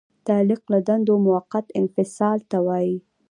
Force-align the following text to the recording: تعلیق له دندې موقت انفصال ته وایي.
تعلیق 0.27 0.61
له 0.73 0.79
دندې 0.87 1.15
موقت 1.27 1.65
انفصال 1.79 2.39
ته 2.51 2.57
وایي. 2.67 2.97